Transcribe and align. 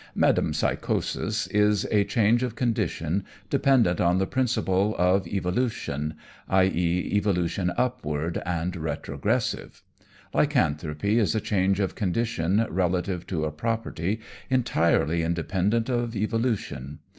Metempsychosis 0.17 1.45
is 1.53 1.85
a 1.91 2.03
change 2.05 2.41
of 2.41 2.55
condition 2.55 3.23
dependent 3.51 4.01
on 4.01 4.17
the 4.17 4.25
principle 4.25 4.95
of 4.97 5.27
evolution 5.27 6.15
(i.e. 6.49 7.11
evolution 7.13 7.71
upward 7.77 8.41
and 8.43 8.75
retrogressive). 8.75 9.83
Lycanthropy 10.33 11.19
is 11.19 11.35
a 11.35 11.39
change 11.39 11.79
of 11.79 11.93
condition 11.93 12.65
relative 12.67 13.27
to 13.27 13.45
a 13.45 13.51
property, 13.51 14.19
entirely 14.49 15.21
independent 15.21 15.87
of 15.87 16.15
evolution. 16.15 16.97